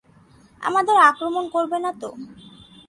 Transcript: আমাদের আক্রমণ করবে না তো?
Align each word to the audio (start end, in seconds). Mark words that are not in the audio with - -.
আমাদের 0.63 0.97
আক্রমণ 1.09 1.45
করবে 1.49 1.77
না 1.79 1.91
তো? 2.01 2.09